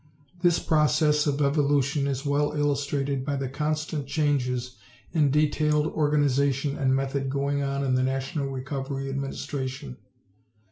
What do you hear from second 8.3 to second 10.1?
Recovery Administration.